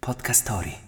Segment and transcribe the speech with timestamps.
[0.00, 0.85] Podcast Story.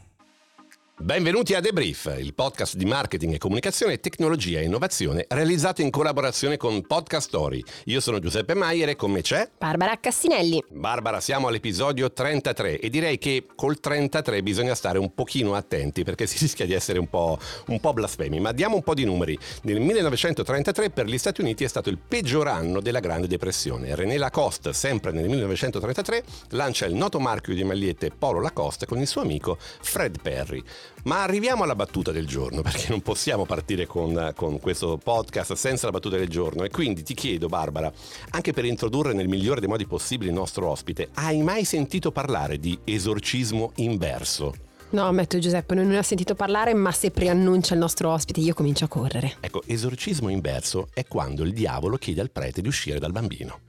[1.01, 6.57] Benvenuti a Debrief, il podcast di marketing e comunicazione, tecnologia e innovazione realizzato in collaborazione
[6.57, 7.62] con Podcast Story.
[7.84, 10.65] Io sono Giuseppe Maier e con me c'è Barbara Cassinelli.
[10.69, 16.27] Barbara, siamo all'episodio 33 e direi che col 33 bisogna stare un pochino attenti perché
[16.27, 17.38] si rischia di essere un po',
[17.69, 18.41] un po' blasfemi.
[18.41, 19.38] Ma diamo un po' di numeri.
[19.62, 23.95] Nel 1933 per gli Stati Uniti è stato il peggior anno della Grande Depressione.
[23.95, 29.07] René Lacoste, sempre nel 1933, lancia il noto marchio di magliette Polo Lacoste con il
[29.07, 30.60] suo amico Fred Perry.
[31.05, 35.87] Ma arriviamo alla battuta del giorno, perché non possiamo partire con, con, questo podcast senza
[35.87, 36.65] la battuta del giorno.
[36.65, 37.93] E quindi ti chiedo, Barbara,
[38.30, 42.59] anche per introdurre nel migliore dei modi possibili il nostro ospite, hai mai sentito parlare
[42.59, 44.54] di esorcismo inverso?
[44.90, 48.54] No, ammetto Giuseppe, non ne ho sentito parlare, ma se preannuncia il nostro ospite io
[48.54, 49.37] comincio a correre.
[49.41, 53.68] Ecco, esorcismo inverso è quando il diavolo chiede al prete di uscire dal bambino.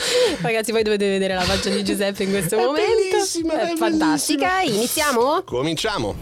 [0.40, 2.90] Ragazzi, voi dovete vedere la faccia di Giuseppe in questo è momento.
[3.10, 4.56] Bellissima, è, è fantastica.
[4.56, 4.76] bellissima.
[4.76, 5.42] Iniziamo?
[5.44, 6.14] Cominciamo!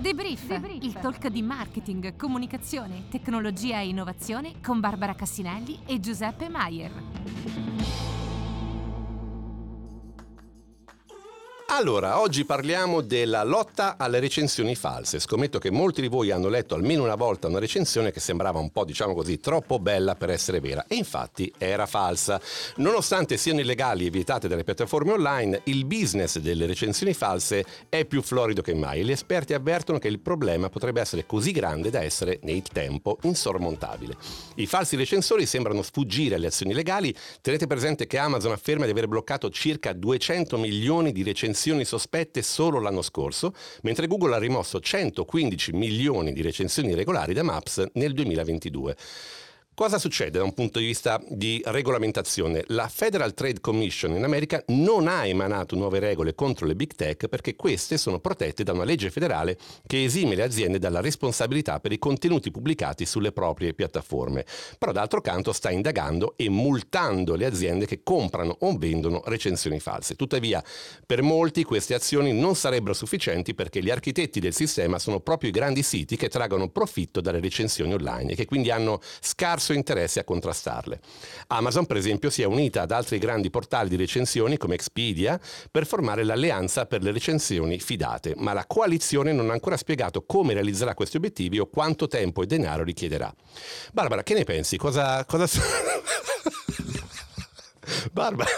[0.00, 8.15] Debrief, il talk di marketing, comunicazione, tecnologia e innovazione con Barbara Cassinelli e Giuseppe Maier.
[11.68, 15.18] Allora, oggi parliamo della lotta alle recensioni false.
[15.18, 18.70] Scommetto che molti di voi hanno letto almeno una volta una recensione che sembrava un
[18.70, 22.40] po', diciamo così, troppo bella per essere vera e infatti era falsa.
[22.76, 28.22] Nonostante siano illegali e vietate dalle piattaforme online, il business delle recensioni false è più
[28.22, 32.00] florido che mai e gli esperti avvertono che il problema potrebbe essere così grande da
[32.00, 34.16] essere nel tempo insormontabile.
[34.54, 37.14] I falsi recensori sembrano sfuggire alle azioni legali.
[37.40, 42.78] Tenete presente che Amazon afferma di aver bloccato circa 200 milioni di recensioni sospette solo
[42.78, 48.96] l'anno scorso, mentre Google ha rimosso 115 milioni di recensioni regolari da Maps nel 2022.
[49.76, 52.64] Cosa succede da un punto di vista di regolamentazione?
[52.68, 57.28] La Federal Trade Commission in America non ha emanato nuove regole contro le big tech
[57.28, 61.92] perché queste sono protette da una legge federale che esime le aziende dalla responsabilità per
[61.92, 64.46] i contenuti pubblicati sulle proprie piattaforme.
[64.78, 70.16] Però d'altro canto sta indagando e multando le aziende che comprano o vendono recensioni false.
[70.16, 70.64] Tuttavia,
[71.04, 75.52] per molti queste azioni non sarebbero sufficienti perché gli architetti del sistema sono proprio i
[75.52, 80.24] grandi siti che traggono profitto dalle recensioni online e che quindi hanno scarso interesse a
[80.24, 81.00] contrastarle.
[81.48, 85.40] Amazon, per esempio, si è unita ad altri grandi portali di recensioni come Expedia
[85.70, 90.54] per formare l'alleanza per le recensioni fidate, ma la coalizione non ha ancora spiegato come
[90.54, 93.32] realizzerà questi obiettivi o quanto tempo e denaro richiederà.
[93.92, 94.76] Barbara, che ne pensi?
[94.76, 95.24] Cosa...
[95.24, 95.46] cosa...
[98.12, 98.50] Barbara...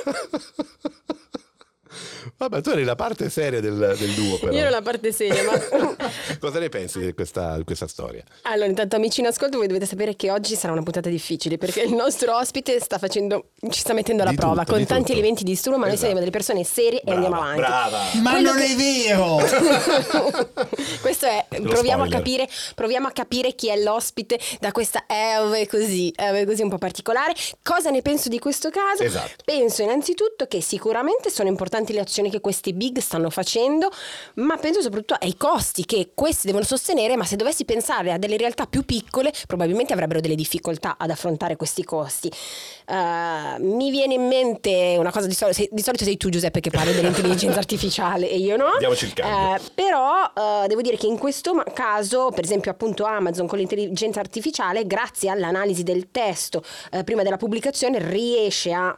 [2.36, 4.52] Vabbè, tu eri la parte seria del, del duo, però.
[4.52, 5.96] Io ero la parte seria, ma...
[6.38, 8.22] Cosa ne pensi di questa, di questa, storia?
[8.42, 11.82] Allora, intanto amici in ascolto, voi dovete sapere che oggi sarà una puntata difficile perché
[11.82, 15.12] il nostro ospite sta facendo, ci sta mettendo alla Di prova tutto, con tanti tutto.
[15.18, 16.06] elementi di disturbo, ma noi Esatto.
[16.12, 17.60] siamo delle persone serie Brava, e andiamo avanti.
[17.60, 17.98] Brava!
[18.22, 20.56] Ma Quello non che- è vero!
[21.00, 25.66] Questo è, Lo proviamo a, capire, proviamo a capire chi è l'ospite da questa Eve
[25.66, 27.34] così, Eve così un po' particolare.
[27.62, 29.02] Cosa ne penso di questo caso?
[29.02, 29.42] Esatto.
[29.44, 33.90] Penso innanzitutto che sicuramente sono importanti le azioni che questi big stanno facendo,
[34.34, 38.36] ma penso soprattutto ai costi che questi devono sostenere, ma se dovessi pensare a delle
[38.36, 42.28] realtà più piccole, probabilmente avrebbero delle difficoltà ad affrontare questi costi.
[42.28, 46.60] Eh, mi viene in mente una cosa di solito, sei- di solito sei tu Giuseppe
[46.60, 48.70] che parli dell'intelligenza artificiale e io no.
[48.78, 49.56] Diamoci il cambio.
[49.56, 54.20] Eh, però eh, devo dire che in questo caso, per esempio appunto Amazon con l'intelligenza
[54.20, 56.62] artificiale, grazie all'analisi del testo
[57.04, 58.96] prima della pubblicazione, riesce a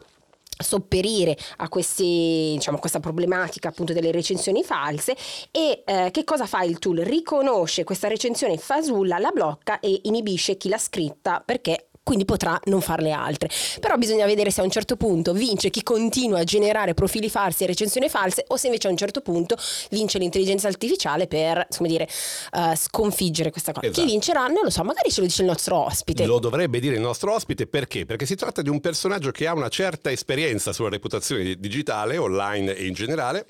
[0.62, 5.16] sopperire a, questi, diciamo, questa problematica appunto delle recensioni false
[5.50, 6.98] e eh, che cosa fa il tool?
[6.98, 12.80] Riconosce questa recensione fasulla, la blocca e inibisce chi l'ha scritta perché quindi potrà non
[12.80, 13.48] farle altre.
[13.78, 17.62] Però bisogna vedere se a un certo punto vince chi continua a generare profili falsi
[17.62, 19.56] e recensioni false o se invece a un certo punto
[19.90, 22.08] vince l'intelligenza artificiale per, come dire,
[22.52, 23.86] eh, sconfiggere questa cosa.
[23.86, 24.04] Esatto.
[24.04, 26.26] Chi vincerà non lo so, magari ce lo dice il nostro ospite.
[26.26, 28.04] Lo dovrebbe dire il nostro ospite perché?
[28.04, 32.74] Perché si tratta di un personaggio che ha una certa esperienza sulla reputazione digitale, online
[32.74, 33.46] e in generale.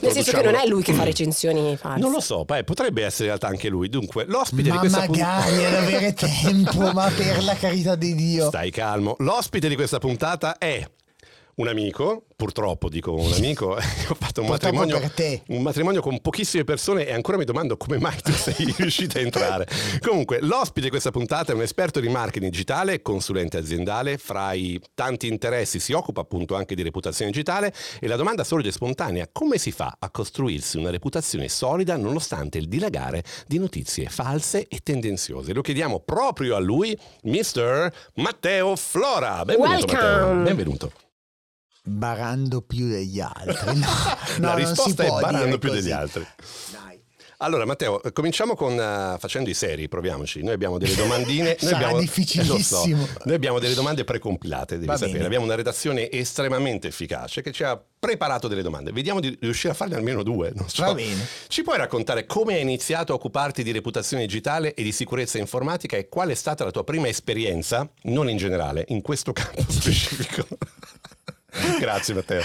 [0.00, 2.00] Nel senso che non è lui che fa recensioni false.
[2.00, 3.88] Non lo so, beh, potrebbe essere in realtà anche lui.
[3.88, 8.48] Dunque, l'ospite di Ma questa magari ad avere tempo, ma per la carità di Dio.
[8.48, 9.14] Stai calmo.
[9.18, 10.84] L'ospite di questa puntata è
[11.56, 15.00] un amico, purtroppo dico un amico, ho fatto un matrimonio,
[15.48, 19.20] un matrimonio con pochissime persone e ancora mi domando come mai tu sei riuscito a
[19.22, 19.66] entrare.
[20.00, 24.80] Comunque, l'ospite di questa puntata è un esperto di marketing digitale, consulente aziendale, fra i
[24.94, 29.56] tanti interessi si occupa appunto anche di reputazione digitale e la domanda sorge spontanea, come
[29.56, 35.54] si fa a costruirsi una reputazione solida nonostante il dilagare di notizie false e tendenziose?
[35.54, 37.90] Lo chiediamo proprio a lui, Mr.
[38.16, 39.42] Matteo Flora.
[39.44, 40.02] Benvenuto Welcome.
[40.02, 40.42] Matteo.
[40.42, 40.92] Benvenuto.
[41.88, 43.78] Barando più degli altri.
[43.78, 43.86] No,
[44.38, 45.80] La no, risposta è barando più così.
[45.82, 46.26] degli altri.
[46.72, 46.84] Dai.
[47.40, 50.42] Allora Matteo, eh, cominciamo con eh, facendo i seri, proviamoci.
[50.42, 51.54] Noi abbiamo delle domandine.
[51.60, 53.04] Sarà abbiamo, difficilissimo.
[53.06, 53.20] so.
[53.24, 55.12] noi abbiamo delle domande precompilate, devi Va sapere.
[55.12, 55.26] bene.
[55.26, 58.90] Abbiamo una redazione estremamente efficace che ci ha preparato delle domande.
[58.90, 60.50] Vediamo di riuscire a farne almeno due.
[60.54, 60.82] non so.
[60.82, 61.24] Va bene.
[61.48, 65.96] Ci puoi raccontare come hai iniziato a occuparti di reputazione digitale e di sicurezza informatica
[65.98, 70.46] e qual è stata la tua prima esperienza, non in generale, in questo campo specifico?
[71.78, 72.42] Grazie Matteo.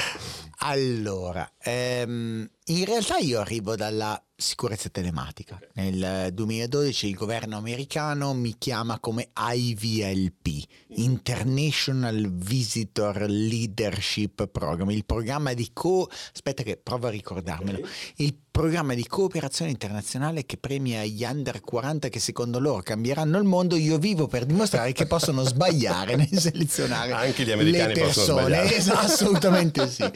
[0.63, 5.59] Allora, ehm, in realtà io arrivo dalla sicurezza telematica.
[5.75, 10.63] Nel eh, 2012 il governo americano mi chiama come IVLP,
[10.95, 16.09] International Visitor Leadership Program, il programma di co...
[16.33, 17.79] aspetta che provo a ricordarmelo.
[18.17, 23.45] Il programma di cooperazione internazionale che premia gli under 40 che secondo loro cambieranno il
[23.45, 23.75] mondo.
[23.75, 28.55] Io vivo per dimostrare che possono sbagliare nel selezionare Anche gli americani le possono persone.
[28.55, 28.75] sbagliare.
[28.75, 30.03] Esatto, assolutamente sì.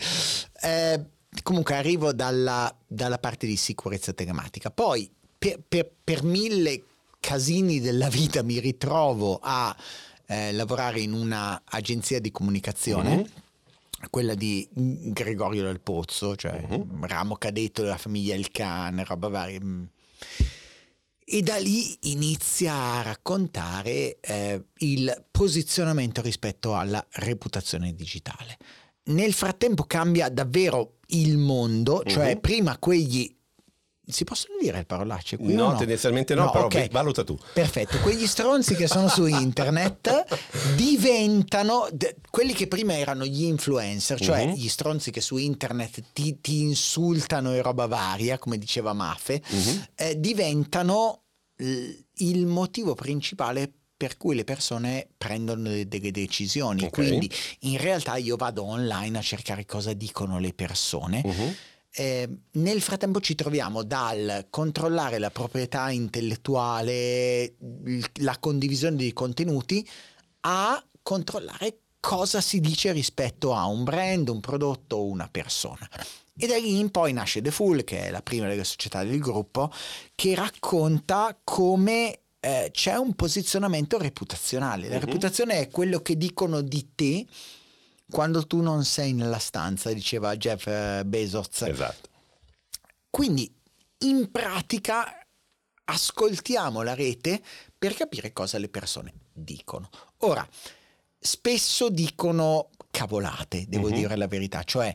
[0.65, 0.99] Eh,
[1.43, 4.71] comunque arrivo dalla, dalla parte di sicurezza telematica.
[4.71, 6.83] Poi per, per- per mille
[7.19, 9.75] casini della vita mi ritrovo a
[10.27, 13.15] eh, lavorare in una agenzia di comunicazione.
[13.15, 13.25] Mhm.
[14.09, 17.05] Quella di Gregorio del Pozzo, cioè Mhm.
[17.07, 19.59] ramo cadetto della famiglia Il Can, roba varia.
[19.63, 19.83] mm.
[21.27, 28.57] E da lì inizia a raccontare eh, il posizionamento rispetto alla reputazione digitale.
[29.07, 32.39] Nel frattempo cambia davvero il mondo, cioè Mhm.
[32.39, 33.33] prima quegli...
[34.07, 35.53] Si possono dire parolacce qui?
[35.55, 36.89] No, o tendenzialmente no, però ok.
[36.91, 37.35] valuta tu.
[37.53, 40.25] Perfetto, quegli stronzi che sono su internet
[40.75, 44.53] diventano d- quelli che prima erano gli influencer, cioè Mhm.
[44.53, 49.85] gli stronzi che su internet ti, ti insultano e roba varia, come diceva Mafe, Mhm.
[49.95, 51.23] eh, diventano
[51.57, 56.83] l- il motivo principale per cui le persone prendono de- delle decisioni.
[56.83, 56.91] Ok.
[56.91, 57.29] Quindi
[57.61, 61.21] in realtà io vado online a cercare cosa dicono le persone.
[61.23, 61.55] Mhm.
[61.97, 67.55] Eh, nel frattempo ci troviamo dal controllare la proprietà intellettuale,
[68.15, 69.87] la condivisione di contenuti,
[70.41, 75.89] a controllare cosa si dice rispetto a un brand, un prodotto o una persona.
[76.37, 79.19] E da lì in poi nasce The Fool, che è la prima delle società del
[79.19, 79.71] gruppo,
[80.15, 84.87] che racconta come eh, c'è un posizionamento reputazionale.
[84.87, 85.05] La Mhm.
[85.05, 87.25] reputazione è quello che dicono di te
[88.11, 91.63] quando tu non sei nella stanza, diceva Jeff eh, Bezos.
[91.63, 92.09] Esatto.
[93.09, 93.51] Quindi
[93.99, 95.25] in pratica
[95.85, 97.41] ascoltiamo la rete
[97.77, 99.89] per capire cosa le persone dicono.
[100.19, 100.47] Ora,
[101.19, 103.93] spesso dicono cavolate, devo Mhm.
[103.95, 104.93] dire la verità, cioè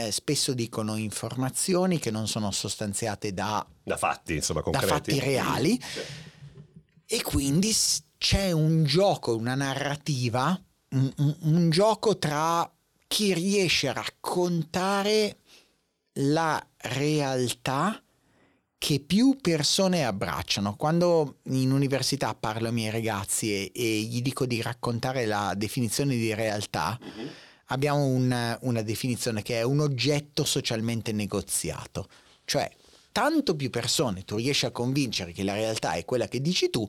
[0.00, 5.76] eh, spesso dicono informazioni che non sono sostanziate da Da fatti, insomma, da fatti reali
[7.10, 7.74] e quindi
[8.18, 10.60] c'è un gioco, una narrativa,
[10.90, 12.70] un, un- un gioco tra
[13.06, 15.38] chi riesce a raccontare
[16.20, 18.02] la realtà
[18.76, 20.76] che più persone abbracciano.
[20.76, 26.14] Quando in università parlo ai miei ragazzi e, e gli dico di raccontare la definizione
[26.14, 26.98] di realtà,
[27.66, 32.08] abbiamo un- una definizione che è un oggetto socialmente negoziato.
[32.44, 32.70] Cioè,
[33.12, 36.86] tanto più persone tu riesci a convincere che la realtà è quella che dici tu,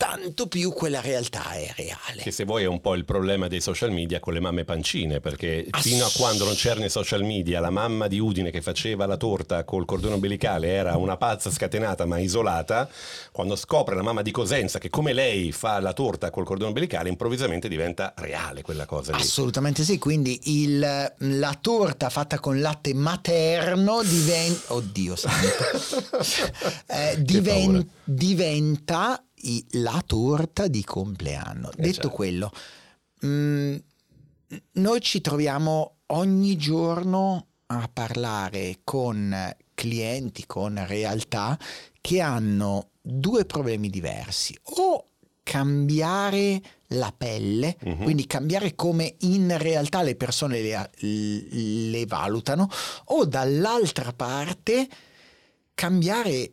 [0.00, 2.22] tanto più quella realtà è reale.
[2.22, 5.20] Che se vuoi è un po' il problema dei social media con le mamme pancine,
[5.20, 9.04] perché fino a quando non c'erano i social media, la mamma di Udine che faceva
[9.04, 12.88] la torta col cordone ombelicale era una pazza scatenata ma isolata,
[13.30, 17.10] quando scopre la mamma di Cosenza che come lei fa la torta col cordone ombelicale,
[17.10, 19.20] improvvisamente diventa reale quella cosa lì.
[19.20, 24.72] Assolutamente sì, quindi il- la torta fatta con latte materno diventa...
[24.72, 25.48] Oddio santo.
[26.92, 31.70] Eh, diven- diventa i- la torta di compleanno.
[31.70, 32.10] Eh, Detto certo.
[32.10, 32.50] quello,
[33.26, 33.76] mm,
[34.72, 41.58] noi ci troviamo ogni giorno a parlare con clienti, con realtà
[42.00, 44.56] che hanno due problemi diversi.
[44.78, 45.04] O
[45.42, 48.02] cambiare la pelle, Mhm.
[48.02, 52.68] quindi cambiare come in realtà le persone le, le valutano,
[53.06, 54.88] o dall'altra parte
[55.74, 56.52] cambiare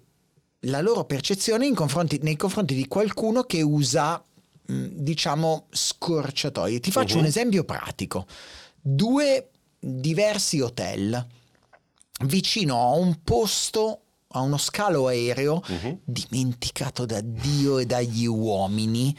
[0.62, 4.24] la loro percezione in confronti- nei confronti di qualcuno che usa,
[4.66, 6.80] diciamo, scorciatoie.
[6.80, 7.22] Ti faccio Mhm.
[7.22, 8.26] un esempio pratico.
[8.90, 9.50] due
[9.80, 11.26] diversi hotel
[12.22, 16.00] vicino a un posto a uno scalo aereo Mhm.
[16.06, 19.14] dimenticato da Dio e dagli uomini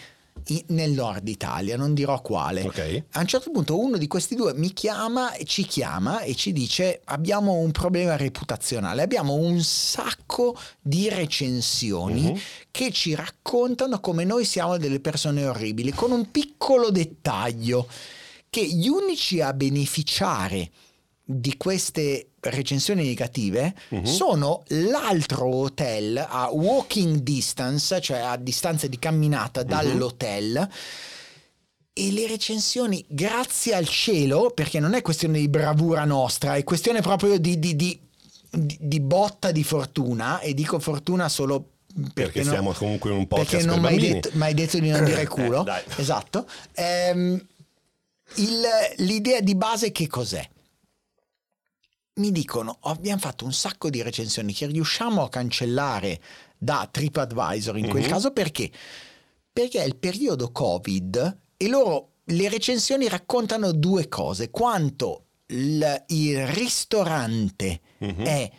[0.68, 2.62] nel nord Italia, non dirò quale.
[2.62, 3.04] Ok.
[3.12, 7.00] A un certo punto uno di questi due mi chiama, ci chiama e ci dice
[7.04, 12.38] abbiamo un problema reputazionale, abbiamo un sacco di recensioni Mhm.
[12.70, 17.86] che ci raccontano come noi siamo delle persone orribili, con un piccolo dettaglio
[18.50, 20.70] che gli unici a beneficiare
[21.30, 24.04] di queste recensioni negative Mhm.
[24.04, 29.66] sono l'altro hotel a walking distance, cioè a distanza di camminata Mhm.
[29.68, 30.68] dall'hotel.
[31.92, 37.02] E le recensioni, grazie al cielo, perché non è questione di bravura nostra, è questione
[37.02, 38.00] proprio di, di- di-
[38.50, 43.26] di- botta di fortuna, e dico fortuna solo perché, Perché no- siamo comunque in un
[43.26, 44.12] podcast perché non per bambini.
[44.14, 45.66] detto, m'hai detto di non dire culo.
[45.66, 46.46] Eh, esatto.
[46.74, 47.46] Ehm,
[48.36, 48.66] il-
[48.98, 50.48] l'idea di base che cos'è?
[52.18, 56.20] Mi dicono, abbiamo fatto un sacco di recensioni che riusciamo a cancellare
[56.58, 58.08] da TripAdvisor in quel Mhm.
[58.08, 58.70] caso perché?
[59.52, 66.46] Perché è il periodo Covid e loro le recensioni raccontano due cose, quanto il, il
[66.48, 68.24] ristorante Mhm.
[68.24, 68.50] è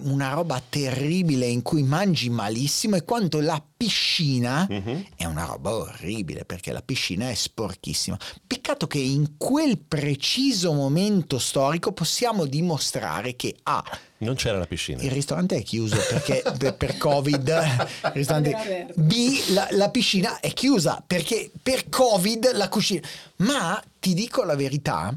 [0.00, 5.04] una roba terribile in cui mangi malissimo e quanto la piscina Mhm.
[5.14, 8.18] è una roba orribile perché la piscina è sporchissima.
[8.44, 13.84] Peccato che in quel preciso momento storico possiamo dimostrare che A.
[14.18, 15.00] Non c'era la piscina.
[15.00, 17.46] Il ristorante è chiuso perché per, per Covid.
[17.48, 19.50] il ristorante- B.
[19.50, 23.06] La, la piscina è chiusa perché per Covid la cucina.
[23.36, 25.16] Ma ti dico la verità.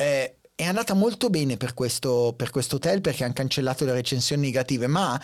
[0.00, 4.42] eh, è andata molto bene per questo, per questo hotel perché hanno cancellato le recensioni
[4.42, 5.20] negative, ma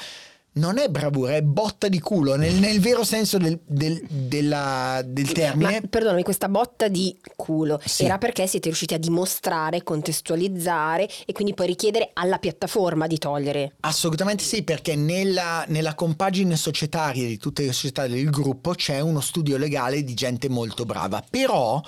[0.56, 5.32] non è bravura, è botta di culo nel, nel vero senso del, del- della- del
[5.32, 5.80] termine.
[5.80, 8.04] Ma perdonami, questa botta di culo Sì.
[8.04, 13.74] era perché siete riusciti a dimostrare, contestualizzare e quindi poi richiedere alla piattaforma di togliere.
[13.80, 19.20] Assolutamente sì, perché nella, nella compagine societaria di tutte le società del gruppo c'è uno
[19.20, 21.82] studio legale di gente molto brava, però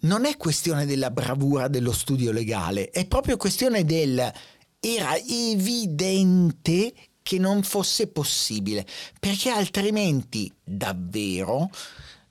[0.00, 4.32] non è questione della bravura dello studio legale, è proprio questione del
[4.80, 8.86] era evidente che non fosse possibile,
[9.18, 11.70] perché altrimenti davvero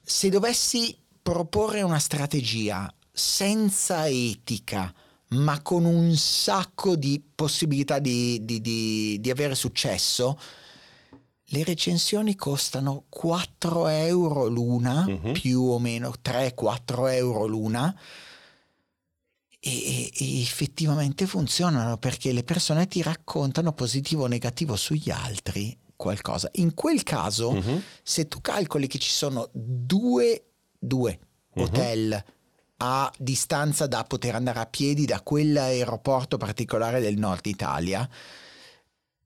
[0.02, 4.92] se dovessi proporre una strategia senza etica,
[5.30, 10.40] ma con un sacco di possibilità di, di- di- di avere successo,
[11.52, 15.32] le recensioni costano 4 euro l'una, Mhm.
[15.34, 17.96] più o meno 3-4 euro l'una.
[19.62, 26.50] E, e- effettivamente funzionano perché le persone ti raccontano positivo o negativo sugli altri qualcosa.
[26.54, 27.82] In quel caso, Mhm.
[28.02, 30.46] se tu calcoli che ci sono due,
[30.80, 31.20] due
[31.56, 31.62] Mhm.
[31.64, 32.24] hotel
[32.78, 38.08] a distanza da poter andare a piedi da quell'aeroporto particolare del nord Italia,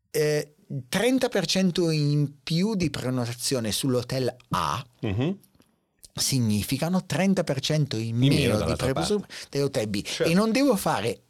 [0.09, 0.55] eh,
[0.89, 5.37] 30% in più di prenotazione sull'hotel A Mhm.
[6.15, 10.01] significano 30% in meno meno di prenotazione dell'hotel B.
[10.03, 10.31] Certo.
[10.31, 11.21] E non devo fare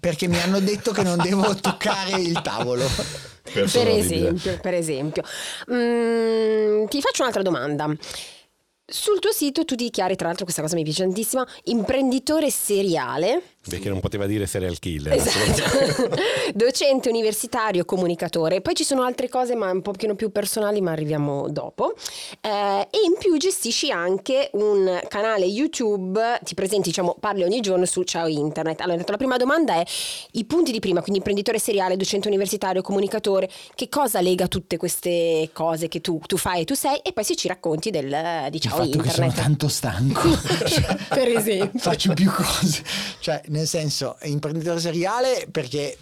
[0.00, 2.84] perché mi hanno detto che non devo toccare il tavolo.
[3.42, 5.22] Per esempio, per esempio.
[5.72, 7.88] Mm, ti faccio un'altra domanda.
[8.92, 13.90] Sul tuo sito tu dichiari, tra l'altro questa cosa mi piace tantissimo, imprenditore seriale, Perché
[13.90, 15.12] non poteva dire serial killer.
[15.14, 16.08] esatto.
[16.54, 21.48] docente universitario, comunicatore, poi ci sono altre cose ma un pochino più personali ma arriviamo
[21.50, 21.94] dopo
[22.40, 22.48] Eh,
[22.90, 28.02] e in più gestisci anche un canale YouTube, ti presenti diciamo parli ogni giorno su
[28.02, 28.80] Ciao Internet.
[28.80, 29.84] Allora la prima domanda è
[30.32, 35.50] i punti di prima, quindi imprenditore seriale, docente universitario, comunicatore, che cosa lega tutte queste
[35.52, 38.08] cose che tu, tu fai e tu sei e poi se ci racconti del
[38.48, 39.34] di Il Ciao fatto che sono Internet.
[39.34, 40.28] tanto stanco.
[41.10, 41.78] Per esempio.
[41.78, 42.82] Faccio più cose.
[43.20, 45.98] Cioè, nel senso, imprenditore seriale perché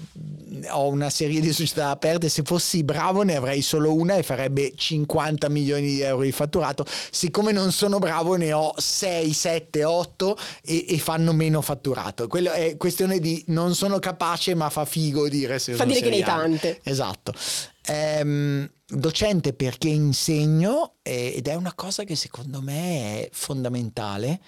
[0.71, 2.29] ho una serie di società aperte.
[2.29, 6.85] Se fossi bravo ne avrei solo una e farebbe 50 milioni di euro di fatturato.
[7.11, 12.27] Siccome non sono bravo ne ho 6, 7, 8 e, e fanno meno fatturato.
[12.27, 16.01] Quello è questione di non sono capace ma fa figo dire se Fa sono dire
[16.03, 16.43] che ne hai seriale.
[16.43, 16.81] tante.
[16.83, 17.33] Esatto.
[17.87, 24.41] Ehm, docente perché insegno ed è una cosa che secondo me è fondamentale.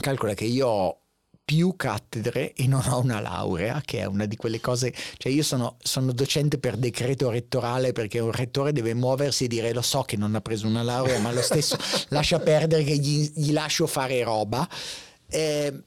[0.00, 0.98] Calcola che io ho
[1.44, 5.42] più cattedre e non ho una laurea, che è una di quelle cose, cioè io
[5.42, 10.02] sono, sono docente per decreto rettorale perché un rettore deve muoversi e dire lo so
[10.02, 11.76] che non ha preso una laurea, ma lo stesso
[12.08, 14.66] lascia perdere che gli, gli lascio fare roba.
[15.28, 15.84] Eh,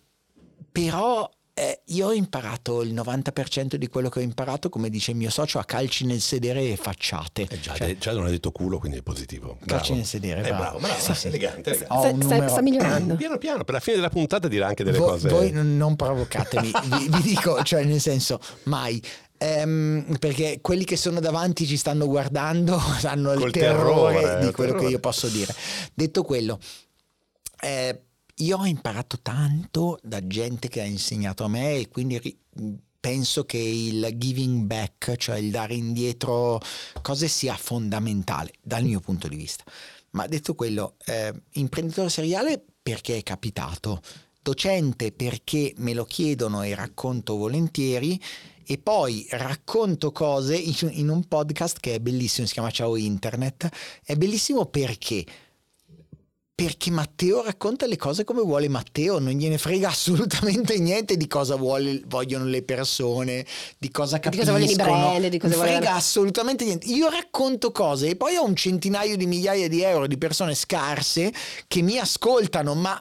[0.72, 5.18] però eh, io ho imparato il 90% di quello che ho imparato, come dice il
[5.18, 7.48] mio socio, a calci nel sedere e facciate.
[7.50, 9.58] Eh, già, Cioè, già non ha detto culo, quindi è positivo.
[9.66, 9.94] calci Bravo.
[9.96, 10.58] nel sedere, Eh, bravo.
[10.62, 11.28] bravo, bravo, Sì, sì.
[11.28, 11.86] elegante, elegante.
[11.86, 13.16] Sta, sta- numero- sta migliorando.
[13.16, 15.30] Piano piano, per la fine della puntata dirà anche delle Vo- cose.
[15.30, 19.02] Voi non provocatemi, vi, vi dico, cioè nel senso, mai.
[19.40, 24.72] Ehm, perché quelli che sono davanti ci stanno guardando hanno il terrore, terrore, di quello
[24.74, 24.90] che terrore.
[24.90, 25.54] io posso dire.
[25.94, 26.60] Detto quello,
[27.62, 28.02] eh,
[28.40, 32.38] io ho imparato tanto da gente che ha insegnato a me e quindi ri-
[33.00, 36.60] penso che il giving back, cioè il dare indietro
[37.02, 39.64] cose sia fondamentale dal mio punto di vista.
[40.12, 44.02] Ma detto quello, eh, imprenditore seriale perché è capitato,
[44.42, 48.22] docente perché me lo chiedono e racconto volentieri
[48.66, 53.70] e poi racconto cose in in un podcast che è bellissimo, si chiama Ciao Internet.
[54.04, 55.26] È bellissimo perché
[56.58, 61.56] perché Matteo racconta le cose come vuole Matteo, non gliene frega assolutamente niente di cosa
[61.56, 63.46] vuole- vogliono le persone,
[63.78, 64.58] di cosa Di capiscono.
[64.58, 64.76] cosa vogliono i
[65.12, 66.88] brand, di cosa frega vogliono- assolutamente niente.
[66.88, 71.32] Io racconto cose e poi ho un centinaio di migliaia di euro di persone scarse
[71.68, 73.00] che mi ascoltano, ma,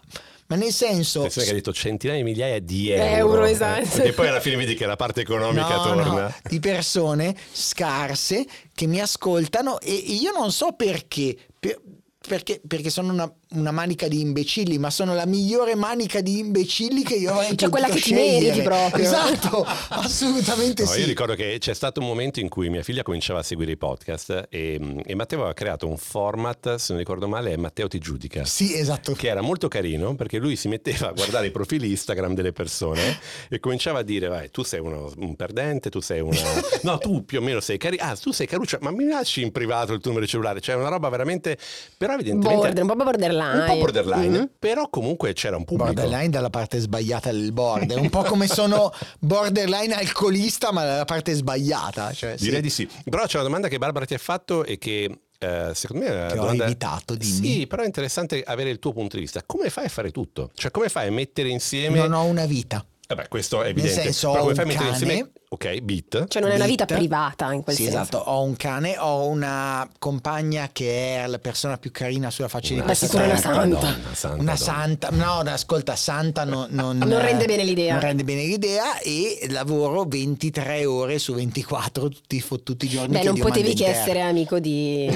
[0.48, 1.20] ma nel senso...
[1.20, 3.04] Attenzione che hai detto centinaia di migliaia di euro.
[3.16, 3.50] Euro, eh.
[3.52, 3.88] esatto.
[3.88, 6.04] Perché poi alla fine vedi che la parte economica No, torna.
[6.04, 8.44] no, di persone scarse
[8.74, 11.34] che mi ascoltano e io non so perché.
[11.58, 11.80] per-
[12.26, 17.02] perché, perché sono una, una manica di imbecilli, ma sono la migliore manica di imbecilli
[17.04, 18.62] che io avrei Cioè, quella che ti meriti scegliere.
[18.62, 19.04] proprio.
[19.04, 21.00] Esatto, assolutamente No, sì.
[21.00, 23.76] Io ricordo che c'è stato un momento in cui mia figlia cominciava a seguire i
[23.76, 27.98] podcast e, e Matteo aveva creato un format, se non ricordo male, è Matteo ti
[27.98, 28.44] giudica.
[28.44, 29.12] Sì, esatto.
[29.12, 33.18] Che era molto carino perché lui si metteva a guardare i profili Instagram delle persone
[33.48, 36.36] e cominciava a dire: Vai, tu sei uno, un perdente, tu sei una.
[36.82, 38.02] No, tu più o meno sei carino.
[38.02, 40.60] Ah, tu sei caruccia, ma mi lasci in privato il tuo numero di cellulare?
[40.60, 41.56] Cioè, una roba veramente.
[41.96, 42.60] Però, evidentemente.
[42.62, 43.35] Border, un po' borderline.
[43.44, 44.50] Un po' borderline, Mhm.
[44.58, 45.92] però comunque c'era un pubblico.
[45.92, 51.04] Borderline dalla parte sbagliata del board, è un po' come sono borderline alcolista, ma dalla
[51.04, 52.12] parte sbagliata.
[52.12, 52.44] Cioè, sì.
[52.44, 52.88] Direi di sì.
[53.04, 56.32] Però c'è una domanda che Barbara ti ha fatto e che eh, secondo me Che
[56.32, 56.64] ho domanda...
[56.64, 57.46] evitato, dimmi.
[57.46, 59.42] Sì, però è interessante avere il tuo punto di vista.
[59.44, 60.50] Come fai a fare tutto?
[60.54, 61.98] Cioè, come fai a mettere insieme...
[61.98, 62.84] Non ho una vita.
[63.08, 64.00] Vabbè, questo è evidente.
[64.02, 64.98] senso, però ho come fai a mettere cane.
[64.98, 65.30] insieme...
[65.48, 66.26] Ok, beat.
[66.26, 67.98] Cioè non è una vita privata in quel sì, senso.
[68.00, 68.18] esatto.
[68.18, 72.74] Ho un cane, ho una compagna che è la persona più carina sulla faccia di
[72.74, 73.52] Una questa sicura una terra.
[73.54, 73.68] santa.
[73.68, 74.56] Madonna, santa Una donna.
[74.56, 77.92] santa, no, no, ascolta, santa no- non, Non rende bene l'idea.
[77.92, 83.12] Non rende bene l'idea e lavoro 23 ore su 24 tutti i fottuti giorni.
[83.12, 84.02] Beh, che non Dio manda potevi in che terra.
[84.04, 85.08] essere amico di-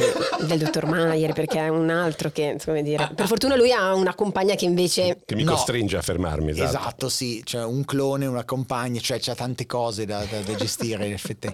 [0.47, 4.15] del dottor Maier perché è un altro che, come dire, per fortuna lui ha una
[4.15, 5.53] compagna che invece Che mi No.
[5.55, 6.69] costringe a fermarmi, esatto.
[6.69, 11.07] Esatto, sì, cioè un clone, una compagna, cioè c'ha tante cose da, da- da gestire
[11.07, 11.47] in effetti.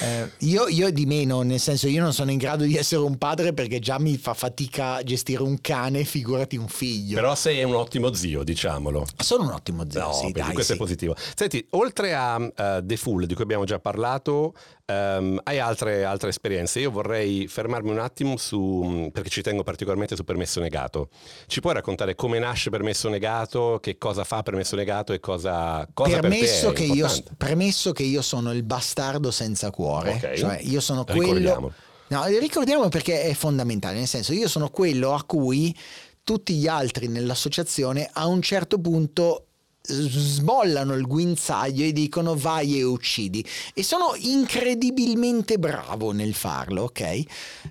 [0.00, 3.16] Eh, io, io di meno, nel senso io non sono in grado di essere un
[3.18, 7.14] padre perché già mi fa fatica gestire un cane, figurati un figlio.
[7.14, 9.06] Però sei un ottimo zio, diciamolo.
[9.16, 10.72] Sono un ottimo zio, No, sì, dai, questo sì.
[10.72, 11.16] è positivo.
[11.34, 14.54] Senti, oltre a eh, The Full, di cui abbiamo già parlato,
[14.86, 16.80] ehm, hai altre, altre esperienze.
[16.80, 21.08] Io vorrei fermarmi un attimo su, perché ci tengo particolarmente su Permesso Negato.
[21.46, 26.20] Ci puoi raccontare come nasce Permesso Negato, che cosa fa Permesso Negato e cosa, cosa
[26.20, 30.34] Permesso per che, io, premesso che io sono il bastardo senza cuore, Ok.
[30.34, 31.72] cioè io sono quello...
[32.06, 35.74] No, ricordiamo perché è fondamentale, nel senso io sono quello a cui
[36.22, 39.46] tutti gli altri nell'associazione a un certo punto
[39.86, 43.44] s- smollano il guinzaglio e dicono vai e uccidi
[43.74, 47.00] e sono incredibilmente bravo nel farlo ok?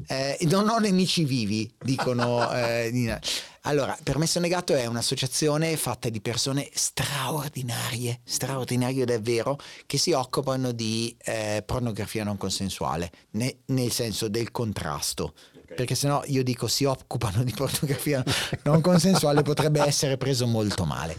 [0.07, 3.19] Eh, non ho nemici vivi dicono eh,
[3.61, 11.15] allora permesso negato è un'associazione fatta di persone straordinarie straordinarie davvero che si occupano di
[11.23, 15.33] eh, pornografia non consensuale ne- nel senso del contrasto.
[15.75, 18.23] Perché sennò io dico si occupano di pornografia
[18.63, 21.17] non consensuale potrebbe essere preso molto male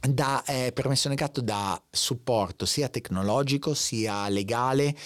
[0.00, 4.96] da eh, permesso negato da supporto sia tecnologico sia legale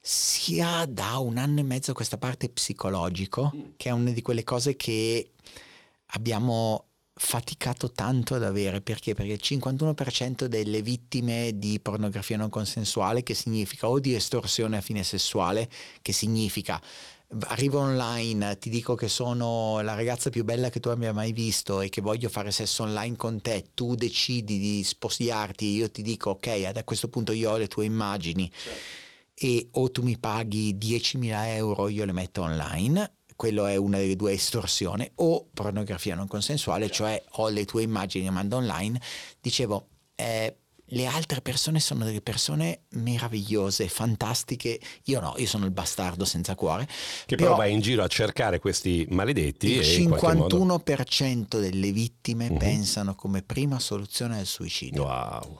[0.00, 4.44] sia da un anno e mezzo a questa parte psicologico che è una di quelle
[4.44, 5.30] cose che
[6.08, 8.80] abbiamo faticato tanto ad avere.
[8.80, 9.14] Perché?
[9.14, 14.80] Perché il 51% delle vittime di pornografia non consensuale che significa o di estorsione a
[14.80, 15.68] fine sessuale
[16.02, 16.80] che significa
[17.48, 21.80] arrivo online, ti dico che sono la ragazza più bella che tu abbia mai visto
[21.80, 26.30] e che voglio fare sesso online con te, tu decidi di sposarti, io ti dico
[26.30, 28.50] ok, a questo punto io ho le tue immagini
[29.34, 34.16] e o tu mi paghi 10.000 euro, io le metto online, quello è una delle
[34.16, 39.00] due estorsioni, o pornografia non consensuale, cioè ho le tue immagini e mando online,
[39.40, 40.56] dicevo, eh,
[40.88, 44.78] le altre persone sono delle persone meravigliose, fantastiche.
[45.04, 46.86] Io no, io sono il bastardo senza cuore.
[47.26, 50.58] Che però vai in giro a cercare questi maledetti il e in qualche modo...
[50.64, 52.58] 51% delle vittime Mhm.
[52.58, 55.04] pensano come prima soluzione al suicidio.
[55.04, 55.58] Wow.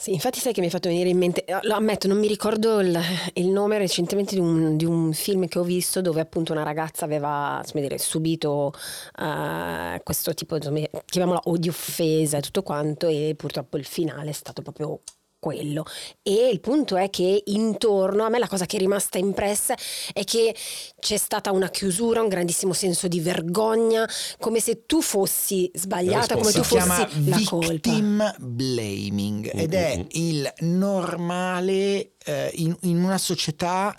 [0.00, 2.26] Sì, infatti sai che mi hai fatto venire in mente, eh, lo ammetto, non mi
[2.26, 2.98] ricordo il,
[3.34, 7.04] il nome recentemente di un, di un, film che ho visto dove appunto una ragazza
[7.04, 8.72] aveva dire, subito
[9.18, 14.30] uh, questo tipo, insomma, chiamiamola o di offesa e tutto quanto e purtroppo il finale
[14.30, 15.02] è stato proprio
[15.40, 15.84] quello.
[16.22, 19.74] E il punto è che intorno a me la cosa che è rimasta impressa
[20.12, 20.54] è che
[21.00, 26.52] c'è stata una chiusura, un grandissimo senso di vergogna, come se tu fossi sbagliata, come
[26.52, 27.72] tu fossi la colpa.
[27.72, 33.96] Victim blaming ed è il normale eh, in, in una società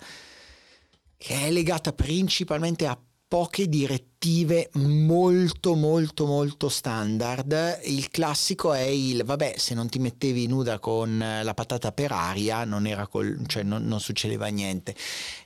[1.16, 2.98] che è legata principalmente a
[3.32, 7.80] poche direttive molto molto molto standard.
[7.84, 12.64] Il classico è il vabbè, se non ti mettevi nuda con la patata per aria
[12.64, 14.94] non, era col, cioè non, non succedeva niente.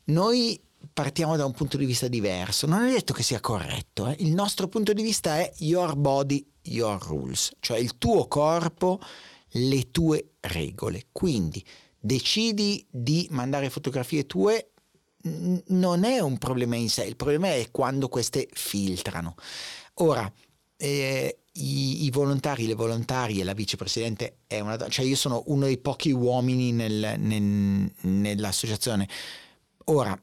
[0.06, 0.60] Noi
[0.92, 2.66] partiamo da un punto di vista diverso.
[2.66, 4.08] Non è detto che sia corretto.
[4.08, 4.16] Eh?
[4.18, 8.98] Il nostro punto di vista è your body, your rules, cioè il tuo corpo,
[9.50, 11.06] le tue regole.
[11.12, 11.64] Quindi
[12.00, 14.72] decidi di mandare fotografie tue
[15.66, 19.34] non è un problema in sé, il problema è quando queste filtrano.
[19.94, 20.30] Ora,
[20.76, 25.64] eh, i, i, volontari, le volontarie, la vicepresidente è una donna, cioè io sono uno
[25.64, 29.08] dei pochi uomini nel, nel, nell'associazione.
[29.86, 30.18] Ora,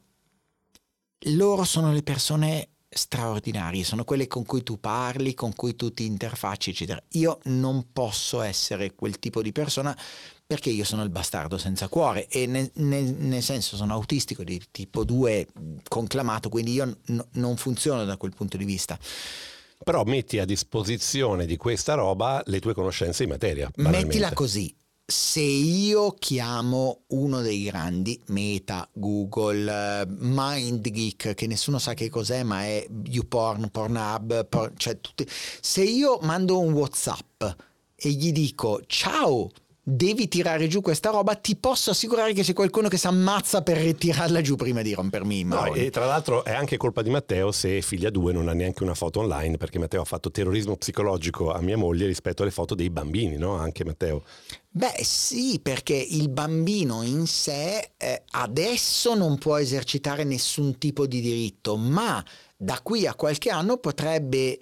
[1.28, 6.06] loro sono le persone straordinarie, sono quelle con cui tu parli, con cui tu ti
[6.06, 7.02] interfacci, eccetera.
[7.12, 9.96] Io non posso essere quel tipo di persona
[10.46, 14.60] perché io sono il bastardo senza cuore e nel, nel, nel senso sono autistico di
[14.70, 15.46] tipo 2
[15.88, 18.98] conclamato, quindi io n- non funziono da quel punto di vista.
[19.82, 23.70] Però metti a disposizione di questa roba le tue conoscenze in materia.
[23.76, 32.08] Mettila così, se io chiamo uno dei grandi, Meta, Google, MindGeek, che nessuno sa che
[32.08, 37.44] cos'è, ma è YouPorn, Pornhub, por- cioè tutti, se io mando un WhatsApp
[37.96, 39.50] e gli dico ciao,
[39.86, 43.76] devi tirare giù questa roba, ti posso assicurare che c'è qualcuno che si ammazza per
[43.76, 47.52] ritirarla giù prima di rompermi i no, E tra l'altro è anche colpa di Matteo
[47.52, 51.52] se figlia 2 non ha neanche una foto online, perché Matteo ha fatto terrorismo psicologico
[51.52, 53.56] a mia moglie rispetto alle foto dei bambini, no?
[53.56, 54.24] Anche Matteo.
[54.70, 61.20] Beh sì, perché il bambino in sé eh, adesso non può esercitare nessun tipo di
[61.20, 62.24] diritto, ma
[62.56, 64.58] da qui a qualche anno potrebbe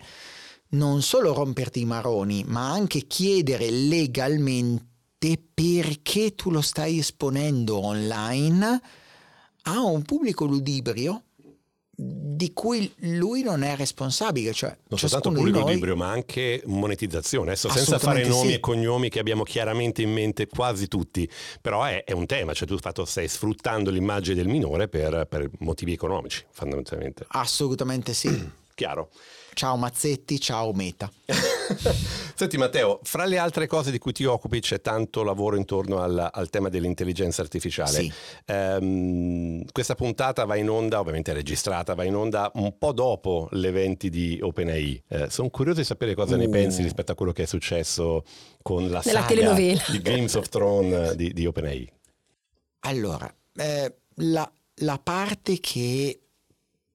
[0.71, 4.91] non solo romperti i maroni, ma anche chiedere legalmente
[5.55, 8.81] perché tu lo stai esponendo online
[9.63, 11.23] a un pubblico ludibrio
[11.95, 14.53] di cui lui non è responsabile.
[14.53, 15.75] Cioè, non soltanto pubblico noi...
[15.75, 17.51] libero, ma anche monetizzazione.
[17.51, 18.55] Adesso senza fare nomi sì.
[18.55, 21.29] e cognomi che abbiamo chiaramente in mente quasi tutti,
[21.61, 25.49] però è, è un tema, cioè tu fatto, stai sfruttando l'immagine del minore per, per
[25.59, 27.25] motivi economici, fondamentalmente.
[27.29, 28.51] Assolutamente sì.
[28.75, 29.11] Chiaro.
[29.55, 31.11] Ciao Mazzetti, ciao Meta.
[32.35, 36.31] Senti Matteo, fra le altre cose di cui ti occupi c'è tanto lavoro intorno al,
[36.33, 37.91] al tema dell'intelligenza artificiale.
[37.91, 38.12] Sì.
[38.47, 43.69] Um, questa puntata va in onda, ovviamente registrata, va in onda un po' dopo le
[43.69, 45.03] eventi di OpenAI.
[45.09, 46.38] Eh, sono curioso di sapere cosa uh.
[46.38, 48.25] ne pensi rispetto a quello che è successo
[48.62, 51.93] con la Nella saga di Games of Thrones di, di OpenAI.
[52.81, 56.21] Allora, eh, la, la parte che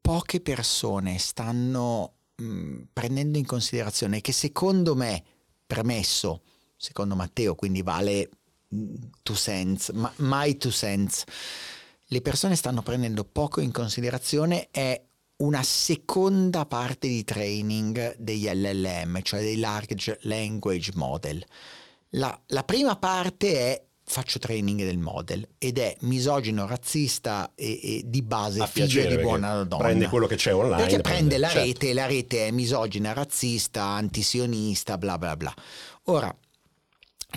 [0.01, 5.23] poche persone stanno mh, prendendo in considerazione che secondo me,
[5.65, 6.43] premesso,
[6.75, 8.29] secondo Matteo, quindi vale
[9.23, 11.23] two cents, ma, my two cents,
[12.05, 15.01] le persone stanno prendendo poco in considerazione è
[15.37, 21.43] una seconda parte di training degli LLM, cioè dei Large Language Model.
[22.11, 28.01] La, la prima parte è faccio training del model ed è misogino, razzista e, e
[28.05, 29.83] di base A piacere, di buona donna.
[29.83, 30.81] Prende quello che c'è online.
[30.81, 31.65] Perché prende, la certo.
[31.65, 35.53] rete, la rete è misogina, razzista, antisionista, bla bla bla.
[36.03, 36.33] Ora,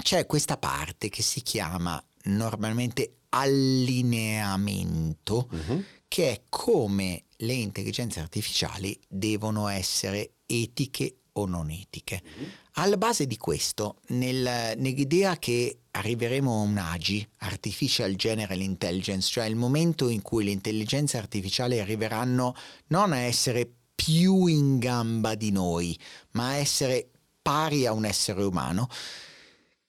[0.00, 5.85] c'è questa parte che si chiama normalmente allineamento, uh-huh.
[6.06, 12.22] che è come le intelligenze artificiali devono essere etiche o non etiche.
[12.24, 12.46] Uh-huh.
[12.74, 19.44] Alla base di questo, nel, nell'idea che arriveremo a un AGI, Artificial General Intelligence, cioè
[19.46, 22.55] il momento in cui le intelligenze artificiali arriveranno
[22.88, 25.98] non a essere più in gamba di noi,
[26.33, 27.09] ma a essere
[27.42, 28.88] pari a un essere umano,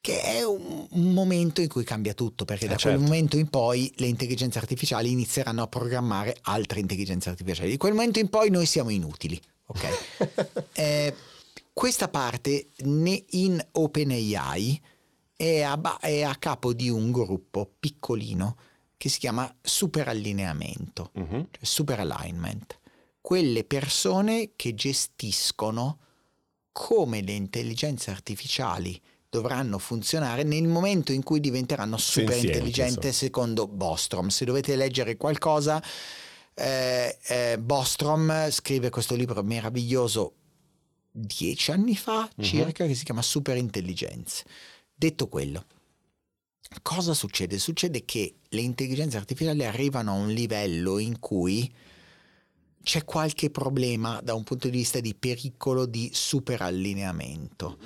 [0.01, 2.97] che è un, momento in cui cambia tutto, perché eh da certo.
[2.97, 7.69] quel momento in poi le intelligenze artificiali inizieranno a programmare altre intelligenze artificiali.
[7.69, 9.39] Di quel momento in poi noi siamo inutili.
[9.67, 10.67] Ok?
[10.73, 11.15] eh,
[11.73, 14.81] questa parte in OpenAI
[15.35, 18.57] è a, è a, capo di un gruppo piccolino
[18.97, 21.47] che si chiama superallineamento, uh-huh.
[21.49, 22.79] cioè super alignment.
[23.19, 25.99] Quelle persone che gestiscono
[26.71, 33.13] come le intelligenze artificiali dovranno funzionare nel momento in cui diventeranno super insomma.
[33.13, 34.27] secondo Bostrom.
[34.27, 35.81] Se dovete leggere qualcosa,
[36.53, 40.33] eh, eh, Bostrom scrive questo libro meraviglioso
[41.11, 42.43] dieci anni fa Mhm.
[42.43, 44.45] circa che si chiama Superintelligenze.
[44.93, 45.65] Detto quello,
[46.81, 47.59] cosa succede?
[47.59, 51.71] Succede che le intelligenze artificiali arrivano a un livello in cui
[52.83, 57.77] c'è qualche problema da un punto di vista di pericolo di superallineamento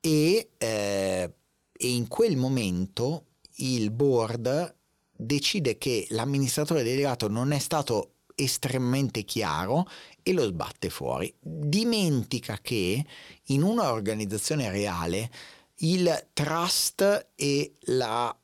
[0.00, 1.34] e, eh,
[1.72, 4.74] e in quel momento il board
[5.16, 9.86] decide che l'amministratore delegato non è stato estremamente chiaro
[10.22, 11.32] e lo sbatte fuori.
[11.40, 13.04] Dimentica che
[13.46, 15.30] in una organizzazione reale
[15.76, 18.36] il trust e la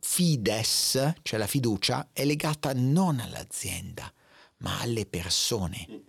[0.00, 4.10] fides, cioè la fiducia, è legata non all'azienda,
[4.58, 6.02] ma alle persone.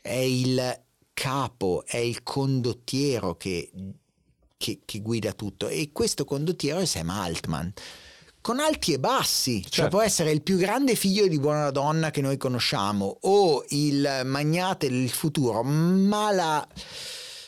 [0.00, 3.70] È il capo, è il condottiero che,
[4.56, 7.72] che- che guida tutto e questo condottiero è Sam Altman.
[8.46, 9.90] Con alti e bassi, cioè Certo.
[9.90, 14.88] può essere il più grande figlio di buona donna che noi conosciamo o il magnate
[14.88, 16.68] del futuro, ma la,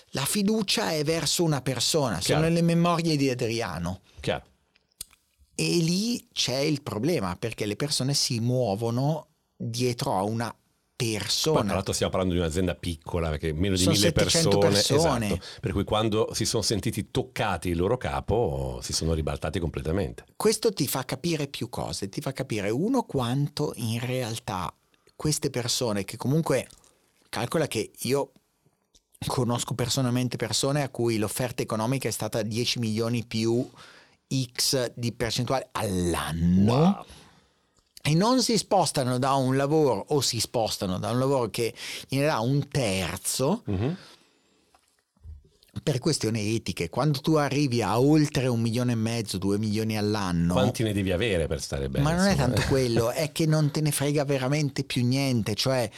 [0.09, 2.43] la fiducia è verso una persona, Chiaro.
[2.43, 4.01] sono le memorie di Adriano.
[4.19, 4.45] Chiaro.
[5.55, 10.53] E lì c'è il problema perché le persone si muovono dietro a una
[10.99, 11.73] Poi, tra persona.
[11.75, 15.27] l'altro stiamo parlando di un'azienda piccola perché meno di Sono mille 700 persone, persone.
[15.27, 15.61] esatto.
[15.61, 20.25] per cui quando si sono sentiti toccati il loro capo si sono ribaltati completamente.
[20.35, 24.75] Questo ti fa capire più cose, ti fa capire uno quanto in realtà
[25.15, 26.67] queste persone che comunque
[27.29, 28.33] calcola che io
[29.27, 33.65] conosco personalmente persone a cui l'offerta economica è stata 10 milioni più
[34.53, 37.05] X di percentuale all'anno.
[38.09, 41.75] E non si spostano da un lavoro o si spostano da un lavoro che
[42.09, 43.97] ne dà un terzo Mhm.
[45.83, 46.89] per questioni etiche.
[46.89, 51.13] Quando tu arrivi a oltre un milione e mezzo, due milioni all'anno, Quanti ne devi
[51.13, 52.03] avere per stare bene?
[52.05, 52.47] ma non è insomma?
[52.55, 55.89] tanto quello, è che non te ne frega veramente più niente, cioè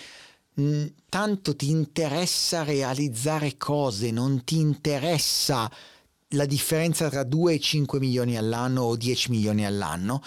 [0.55, 5.71] mh, tanto ti interessa realizzare cose, non ti interessa
[6.35, 10.23] la differenza tra 2 e 5 milioni all'anno o 10 milioni all'anno,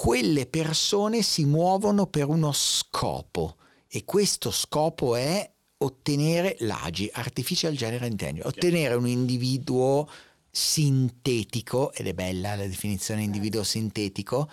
[0.00, 8.08] quelle persone si muovono per uno scopo e questo scopo è ottenere l'AGI, Artificial General
[8.08, 10.08] Intelligence, ottenere un individuo
[10.50, 14.48] sintetico, ed è bella la definizione individuo sintetico,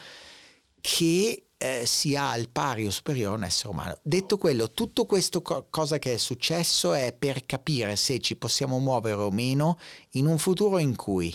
[0.82, 3.98] che eh, sia al pari o superiore a un essere umano.
[4.02, 8.80] Detto quello, tutto questo co- cosa che è successo è per capire se ci possiamo
[8.80, 9.80] muovere o meno
[10.12, 11.34] in un futuro in cui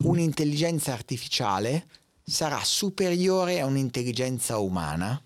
[0.00, 1.86] un'intelligenza artificiale
[2.24, 5.22] sarà superiore a un'intelligenza umana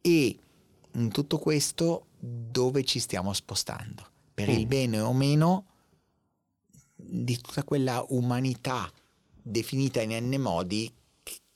[0.00, 0.38] e
[0.92, 4.68] in tutto questo dove ci stiamo spostando per il Mm.
[4.68, 5.66] bene o meno
[6.94, 8.90] di tutta quella umanità
[9.42, 10.92] definita in n modi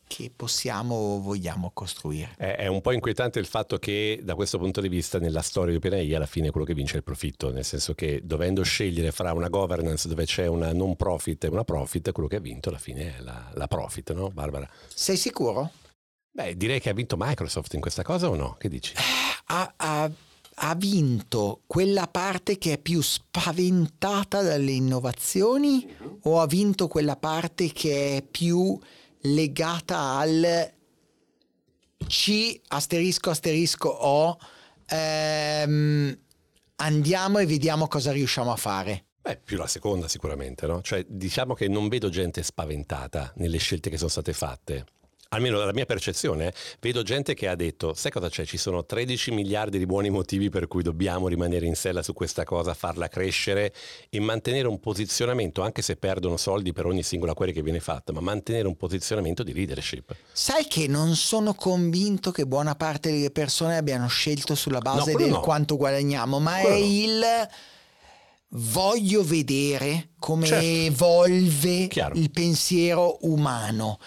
[0.09, 2.35] che- possiamo o vogliamo costruire.
[2.37, 5.71] È, è un po' inquietante il fatto che da questo punto di vista nella storia
[5.71, 9.13] di OpenAI alla fine quello che vince è il profitto, nel senso che dovendo scegliere
[9.13, 12.71] fra una governance dove c'è una non profit e una profit, quello che ha vinto
[12.71, 14.69] alla fine è la, la profit, no Barbara?
[14.93, 15.71] Sei sicuro?
[16.31, 18.57] Beh, direi che ha vinto Microsoft in questa cosa o no?
[18.59, 18.95] Che dici?
[19.47, 20.11] Ha, ha-
[20.61, 25.87] ha vinto quella parte che è più spaventata dalle innovazioni
[26.23, 28.79] o ha vinto quella parte che è più
[29.23, 30.73] legata al
[32.07, 34.39] C asterisco asterisco O
[34.87, 36.19] ehm,
[36.77, 39.05] andiamo e vediamo cosa riusciamo a fare.
[39.21, 40.81] Beh, più la seconda sicuramente, no?
[40.81, 44.87] Cioè, diciamo che non vedo gente spaventata nelle scelte che sono state fatte.
[45.31, 48.47] Almeno dalla mia percezione, eh, vedo gente che ha detto, sai cosa c'è?
[48.47, 52.45] Ci sono 13 miliardi di buoni motivi per cui dobbiamo rimanere in sella su questa
[52.45, 53.75] cosa, farla crescere
[54.09, 58.11] e mantenere un posizionamento, anche se perdono soldi per ogni singola query che viene fatta,
[58.15, 60.17] ma mantenere un posizionamento di leadership.
[60.33, 65.19] Sai che non sono convinto che buona parte delle persone abbiano scelto sulla base quello
[65.19, 65.41] del no.
[65.41, 66.87] quanto guadagniamo, ma Quello è no.
[66.87, 67.49] il
[68.53, 70.65] voglio vedere come Certo.
[70.65, 72.15] evolve Chiaro.
[72.17, 73.99] il pensiero umano.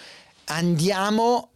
[0.54, 1.50] Andiamo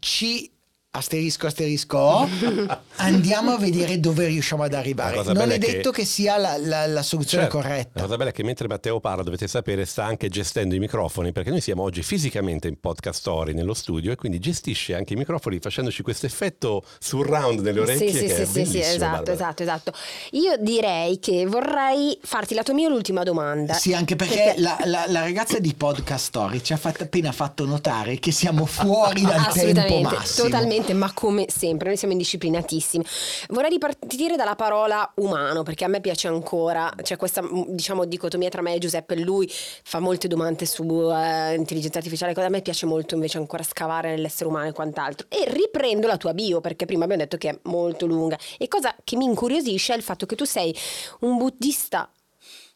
[0.00, 0.52] ci
[0.96, 2.28] asterisco asterisco
[2.96, 5.16] andiamo a vedere dove riusciamo ad arrivare.
[5.24, 7.58] La Non è è che- detto che, sia la, la- la soluzione Certo.
[7.58, 8.02] La corretta.
[8.02, 11.50] cosa bella è che mentre Matteo parla, dovete sapere, sta anche gestendo i microfoni, perché
[11.50, 15.58] noi siamo oggi fisicamente in podcast story nello studio e quindi gestisce anche i microfoni
[15.58, 18.10] facendoci questo effetto surround nelle orecchie.
[18.12, 19.32] Sì, sì, che è sì, sì, esatto, Barbara.
[19.32, 19.92] esatto, esatto.
[20.32, 23.74] Io direi che vorrei farti la tua mia ultima domanda.
[23.74, 27.64] Sì, anche perché la, la- la ragazza di Podcast Story ci ha fatto- appena fatto
[27.66, 30.48] notare che siamo fuori dal tempo massimo.
[30.48, 33.04] totalmente Assolutamente, ma come sempre, noi siamo indisciplinatissimi.
[33.48, 38.60] Vorrei ripartire dalla parola umano, perché a me piace ancora, c'è questa diciamo dicotomia tra
[38.60, 43.14] me e Giuseppe, lui fa molte domande su uh, intelligenza artificiale, a me piace molto
[43.14, 45.26] invece ancora scavare nell'essere umano e quant'altro.
[45.30, 48.38] E riprendo la tua bio, perché prima abbiamo detto che è molto lunga.
[48.58, 50.76] E cosa che mi incuriosisce è il fatto che tu sei
[51.20, 52.10] un buddista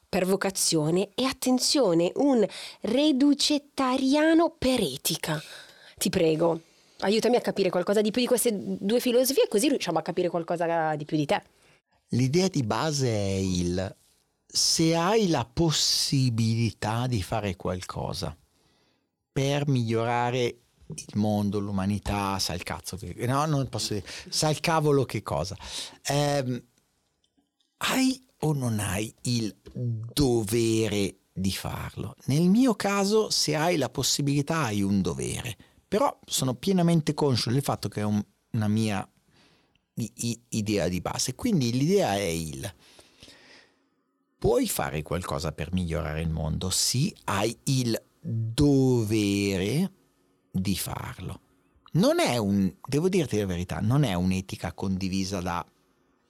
[0.09, 2.47] per vocazione e attenzione, un
[2.81, 5.43] reducettariano per etica.
[5.99, 6.61] Ti prego,
[6.99, 10.95] aiutami a capire qualcosa di più di queste due filosofie, così riusciamo a capire qualcosa
[10.97, 11.43] di più di te.
[12.09, 13.97] L'idea di base è il
[14.51, 18.35] se hai la possibilità di fare qualcosa
[19.31, 23.15] per migliorare il mondo, l'umanità, sa il cazzo che...
[23.27, 24.07] No, non posso dire.
[24.31, 25.55] Sa il cavolo che cosa.
[26.03, 26.65] Eh,
[27.77, 32.15] hai o non hai il dovere di farlo?
[32.25, 35.57] Nel mio caso, se hai la possibilità, hai un dovere.
[35.89, 38.23] Però sono pienamente conscio del fatto che è un,
[38.53, 39.09] una mia
[39.95, 41.35] i, idea di base.
[41.35, 42.73] Quindi l'idea è il
[44.39, 46.71] puoi fare qualcosa per migliorare il mondo?
[46.71, 49.93] Sì, hai il dovere
[50.51, 51.41] di farlo.
[51.93, 55.65] Non è un, devo dirti la verità, non è un'etica condivisa da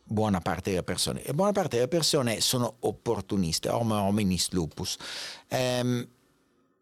[0.05, 1.23] buona parte delle persone.
[1.23, 4.97] E buona parte delle persone sono opportuniste, homo hominis lupus.
[5.51, 6.09] Um,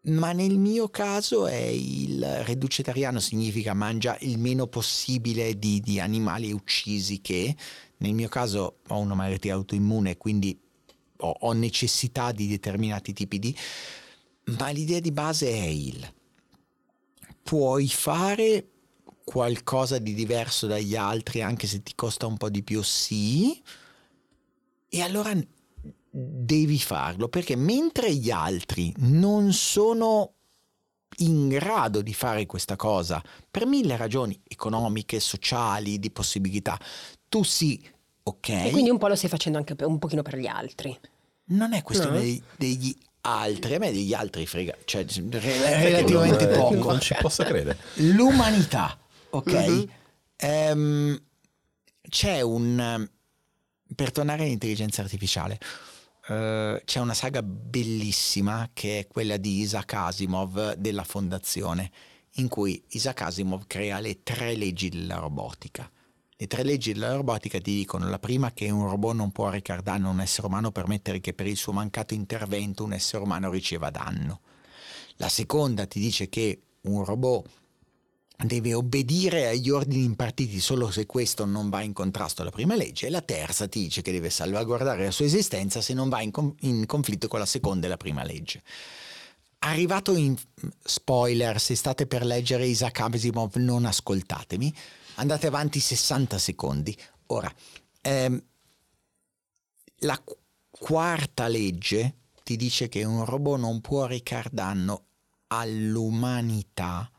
[0.07, 6.51] ma nel mio caso è il reducetariano significa mangia il meno possibile di, di animali
[6.51, 7.55] uccisi che
[7.97, 10.57] nel mio caso ho una malattia autoimmune quindi
[11.17, 13.55] ho, ho necessità di determinati tipi di
[14.57, 16.13] ma l'idea di base è il
[17.43, 18.69] puoi fare
[19.25, 23.61] qualcosa di diverso dagli altri anche se ti costa un po' di più sì
[24.87, 25.33] e allora
[26.19, 30.33] devi farlo perché mentre gli altri non sono
[31.17, 36.79] in grado di fare questa cosa per mille ragioni economiche, sociali, di possibilità,
[37.29, 37.81] tu sì,
[38.23, 38.49] ok.
[38.49, 40.97] E quindi un po' lo stai facendo anche un pochino per gli altri.
[41.49, 42.41] Non è questione no.
[42.57, 46.89] degli altri, a me degli altri frega, cioè relativamente non, poco.
[46.89, 47.77] Non ci posso credere.
[47.95, 48.97] L'umanità,
[49.29, 49.53] ok?
[49.53, 50.71] Mm-hmm.
[50.71, 51.21] Um,
[52.09, 53.07] c'è un...
[53.95, 55.57] Per tornare all'intelligenza artificiale,
[56.27, 61.89] Uh, c'è una saga bellissima che è quella di Isaac Asimov della Fondazione,
[62.35, 65.89] in cui Isaac Asimov crea le tre leggi della robotica.
[66.35, 69.81] Le tre leggi della robotica ti dicono la prima che un robot non può recare
[69.81, 73.49] danno a un essere umano permettere che per il suo mancato intervento un essere umano
[73.49, 74.41] riceva danno.
[75.15, 77.49] La seconda ti dice che un robot
[78.45, 83.07] deve obbedire agli ordini impartiti solo se questo non va in contrasto alla prima legge
[83.07, 86.29] e la terza ti dice che deve salvaguardare la sua esistenza se non va in,
[86.29, 88.61] com- in conflitto con la seconda e la prima legge.
[89.59, 90.37] Arrivato in
[90.83, 94.71] spoiler, se state per leggere Isaac Asimov non ascoltatemi,
[95.15, 96.95] andate avanti 60 secondi.
[97.27, 97.51] Ora,
[98.01, 98.43] ehm,
[100.01, 100.23] la
[100.69, 105.05] quarta legge ti dice che un robot non può recar danno
[105.47, 107.09] all'umanità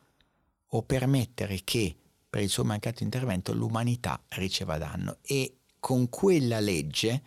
[0.69, 1.97] o permettere che
[2.29, 7.23] per il suo mancato intervento l'umanità riceva danno e con quella legge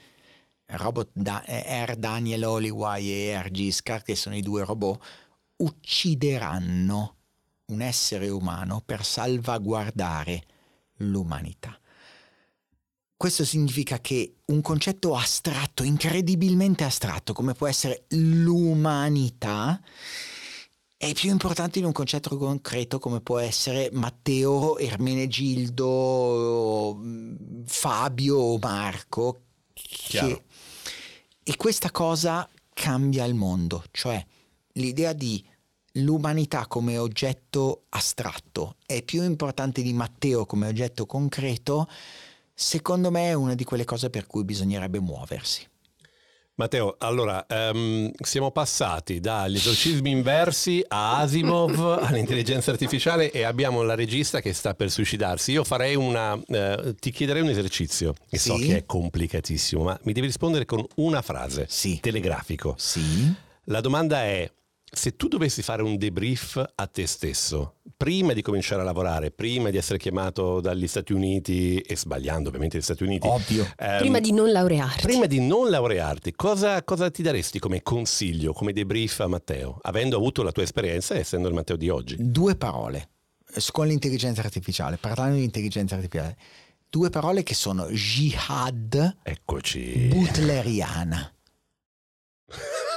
[0.65, 1.95] robot da- R.
[1.95, 3.49] Daniel Holyway e R.
[3.51, 5.03] Giscard, che sono i due robot,
[5.57, 7.15] uccideranno
[7.65, 10.43] un essere umano per salvaguardare
[10.97, 11.77] l'umanità.
[13.15, 19.79] Questo significa che un concetto astratto, incredibilmente astratto, come può essere l'umanità,
[21.01, 27.01] è più importante in un concetto concreto come può essere Matteo, Ermenegildo,
[27.65, 29.41] Fabio o Marco.
[29.73, 30.43] Che...
[31.41, 34.23] E questa cosa cambia il mondo, cioè
[34.73, 35.43] l'idea di
[35.93, 41.89] l'umanità come oggetto astratto è più importante di Matteo come oggetto concreto,
[42.53, 45.67] secondo me è una di quelle cose per cui bisognerebbe muoversi.
[46.61, 53.95] Matteo, allora um, siamo passati dagli esorcismi inversi a Asimov all'intelligenza artificiale e abbiamo la
[53.95, 55.53] regista che sta per suicidarsi.
[55.53, 56.33] Io farei una.
[56.33, 58.49] Uh, ti chiederei un esercizio, che sì?
[58.49, 61.65] so che è complicatissimo, ma mi devi rispondere con una frase.
[61.67, 61.99] Sì.
[61.99, 62.75] Telegrafico.
[62.77, 63.33] Sì.
[63.65, 64.47] La domanda è:
[64.93, 69.69] se tu dovessi fare un debrief a te stesso, prima di cominciare a lavorare, prima
[69.69, 74.19] di essere chiamato dagli Stati Uniti, e sbagliando ovviamente gli Stati Uniti, ovvio, ehm, prima
[74.19, 79.21] di non laurearti, prima di non laurearti, cosa, cosa, ti daresti come consiglio, come debrief
[79.21, 82.17] a Matteo, avendo avuto la tua esperienza e essendo il Matteo di oggi?
[82.19, 83.09] Due parole.
[83.71, 86.37] Con l'intelligenza artificiale, parlando di intelligenza artificiale,
[86.89, 91.33] due parole che sono jihad, eccoci, butleriana.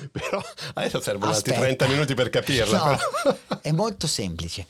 [0.12, 0.42] Però
[0.74, 2.98] adesso servono altri 30 minuti per capirla.
[3.24, 4.66] No, è molto semplice.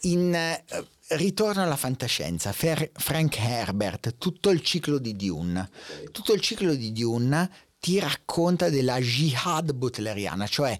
[0.00, 0.84] In, uh,
[1.16, 2.52] ritorno alla fantascienza.
[2.52, 5.70] Fer- Frank Herbert, tutto il ciclo di Dune.
[6.10, 10.78] Tutto il ciclo di Dune ti racconta della jihad butleriana, cioè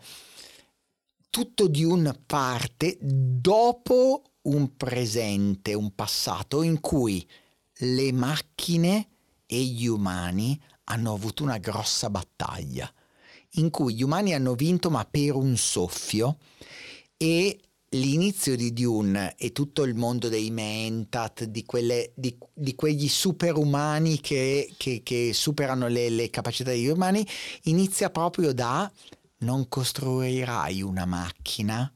[1.30, 7.26] tutto Dune parte dopo un presente, un passato in cui
[7.78, 9.08] le macchine
[9.46, 12.92] e gli umani hanno avuto una grossa battaglia,
[13.56, 16.38] in cui gli umani hanno vinto ma per un soffio
[17.16, 23.08] e l'inizio di Dune e tutto il mondo dei Mentat, di, quelle, di, di quegli
[23.08, 27.26] superumani che, che, che superano le, le capacità degli umani,
[27.64, 28.90] inizia proprio da
[29.38, 31.92] non costruirai una macchina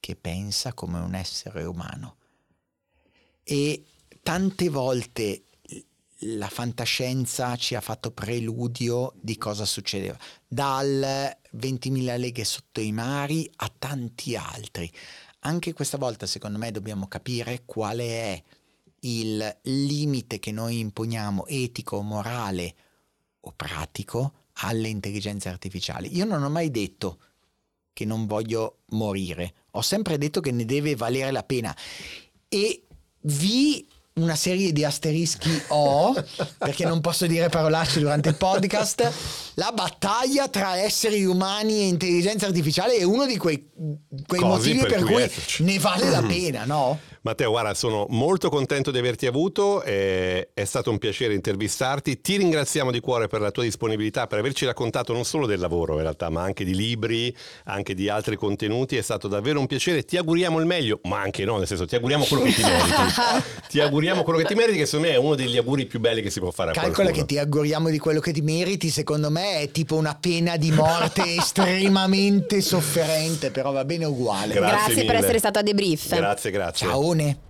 [0.00, 2.16] che pensa come un essere umano.
[3.42, 3.84] E
[4.22, 5.44] tante volte
[6.22, 13.50] la fantascienza ci ha fatto preludio di cosa succedeva, dal 20.000 leghe sotto i mari
[13.56, 14.90] a tanti altri.
[15.40, 18.42] Anche questa volta, secondo me, dobbiamo capire quale è
[19.00, 22.74] il limite che noi imponiamo, etico, morale
[23.40, 26.16] o pratico, alle intelligenze artificiali.
[26.16, 27.20] Io non ho mai detto
[27.92, 31.76] che non voglio morire, ho sempre detto che ne deve valere la pena
[32.48, 32.84] e
[33.22, 33.86] vi
[34.22, 36.14] una serie di asterischi ho,
[36.58, 39.12] perché non posso dire parolacce durante il podcast,
[39.54, 43.70] la battaglia tra esseri umani e intelligenza artificiale è uno di quei,
[44.26, 45.62] quei motivi per, per cui esserci.
[45.64, 46.98] ne vale la pena, no?
[47.22, 52.36] Matteo, guarda, sono molto contento di averti avuto, è, è stato un piacere intervistarti, ti
[52.36, 56.02] ringraziamo di cuore per la tua disponibilità, per averci raccontato non solo del lavoro in
[56.02, 60.16] realtà, ma anche di libri, anche di altri contenuti, è stato davvero un piacere, ti
[60.16, 62.94] auguriamo il meglio, ma anche no, nel senso ti auguriamo quello che ti meriti,
[63.68, 66.22] ti auguriamo quello che ti meriti che secondo me è uno degli auguri più belli
[66.22, 67.20] che si può fare a Calcola qualcuno.
[67.20, 70.70] che ti auguriamo di quello che ti meriti, secondo me è tipo una pena di
[70.70, 74.54] morte estremamente sofferente, però va bene uguale.
[74.54, 76.14] Grazie, grazie per essere stato a debrief.
[76.14, 76.86] Grazie, grazie.
[76.86, 77.07] Ciao.
[77.14, 77.47] Leone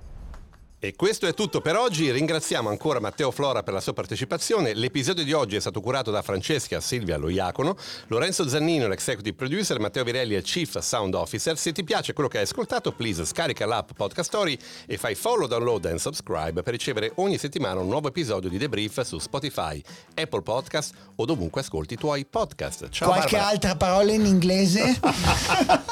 [0.80, 4.74] e questo è tutto per oggi, ringraziamo ancora Matteo Flora per la sua partecipazione.
[4.74, 7.76] L'episodio di oggi è stato curato da Francesca Silvia Loiacono,
[8.06, 11.58] Lorenzo Zannino l'executive producer, Matteo Virelli è chief sound officer.
[11.58, 14.56] Se ti piace quello che hai ascoltato, please scarica l'app Podcast Story
[14.86, 19.00] e fai follow, download e subscribe per ricevere ogni settimana un nuovo episodio di Debrief
[19.00, 19.82] su Spotify,
[20.14, 22.88] Apple Podcast o dovunque ascolti i tuoi podcast.
[22.90, 23.52] Ciao Qualche Barbara.
[23.52, 24.94] altra parola in inglese?
[25.02, 25.82] ciao,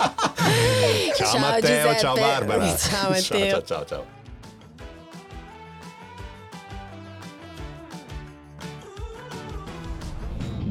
[1.27, 1.99] ciao Matteo, Giuseppe.
[1.99, 2.65] ciao Barbara.
[2.79, 3.51] Ciao Matteo.
[3.51, 3.85] ciao, ciao.
[3.85, 4.16] ciao.